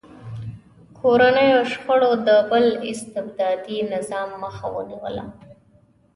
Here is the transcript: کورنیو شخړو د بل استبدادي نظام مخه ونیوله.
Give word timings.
کورنیو 0.99 1.61
شخړو 1.71 2.11
د 2.27 2.29
بل 2.49 2.65
استبدادي 2.91 3.77
نظام 3.93 4.29
مخه 4.43 4.65
ونیوله. 4.75 5.25